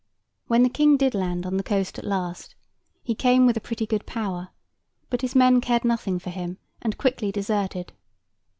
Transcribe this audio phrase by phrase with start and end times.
[0.47, 2.55] When the King did land on the coast at last,
[3.03, 4.49] he came with a pretty good power,
[5.11, 7.93] but his men cared nothing for him, and quickly deserted.